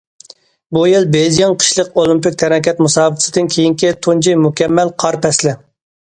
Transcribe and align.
بۇ 0.75 0.83
يىل 0.91 1.03
بېيجىڭ 1.15 1.51
قىشلىق 1.63 1.99
ئولىمپىك 2.01 2.37
تەنھەرىكەت 2.43 2.81
مۇسابىقىسىدىن 2.85 3.49
كېيىنكى 3.57 3.91
تۇنجى 4.07 4.33
مۇكەممەل 4.47 4.91
قار 5.05 5.19
پەسلى. 5.27 5.55